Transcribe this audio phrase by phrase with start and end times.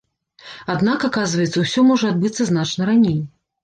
[0.75, 3.27] Аднак, аказваецца, усё можа адбыцца значна раней.